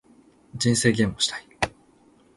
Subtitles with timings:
[0.57, 1.45] 人生ゲームをしたい